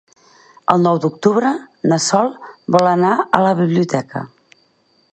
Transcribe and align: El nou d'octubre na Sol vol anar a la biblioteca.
El 0.75 0.79
nou 0.85 1.01
d'octubre 1.03 1.51
na 1.93 2.01
Sol 2.07 2.33
vol 2.77 2.91
anar 2.97 3.15
a 3.39 3.45
la 3.49 3.53
biblioteca. 3.63 4.29